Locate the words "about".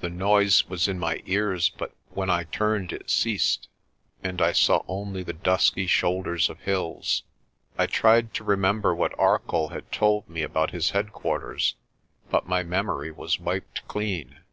10.42-10.72